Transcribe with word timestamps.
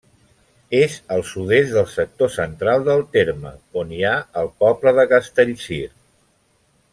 És 0.77 0.93
al 1.15 1.19
sud-est 1.31 1.75
del 1.75 1.85
sector 1.95 2.31
central 2.35 2.87
del 2.87 3.03
terme, 3.17 3.53
on 3.83 3.93
hi 3.99 4.03
ha 4.05 4.15
el 4.43 4.51
poble 4.65 4.95
de 5.01 5.07
Castellcir. 5.13 5.81